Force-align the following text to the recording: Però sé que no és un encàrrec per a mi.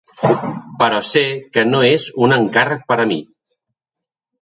Però 0.79 1.01
sé 1.09 1.23
que 1.59 1.67
no 1.69 1.83
és 1.91 2.09
un 2.29 2.35
encàrrec 2.41 2.91
per 2.93 3.01
a 3.05 3.09
mi. 3.15 3.23